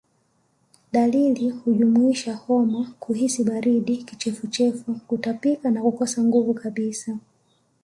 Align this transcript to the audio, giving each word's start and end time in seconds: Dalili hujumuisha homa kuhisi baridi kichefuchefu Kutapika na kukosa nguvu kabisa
Dalili 0.93 1.49
hujumuisha 1.49 2.35
homa 2.35 2.93
kuhisi 2.99 3.43
baridi 3.43 3.97
kichefuchefu 3.97 4.93
Kutapika 5.07 5.71
na 5.71 5.81
kukosa 5.81 6.23
nguvu 6.23 6.53
kabisa 6.53 7.17